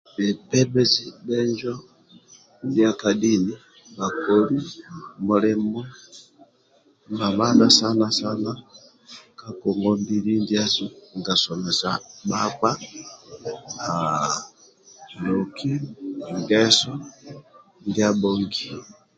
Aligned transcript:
Bhe 0.15 0.27
bembezi 0.49 1.03
bhenjo 1.25 1.73
ndia 2.65 2.91
ka 2.99 3.09
dini 3.21 3.53
bhakoli 3.97 4.57
mulimo 5.27 5.81
mamadha 7.17 7.67
sana 7.79 8.05
sana 8.19 8.51
ka 9.39 9.47
ngongwa 9.53 9.91
mbili 10.01 10.33
ndiasu 10.43 10.85
nga 11.17 11.33
somesa 11.43 11.89
bhakpa 12.29 12.71
loki 15.25 15.71
ngeso 16.39 16.91
india 17.85 18.05
abhongio 18.11 18.79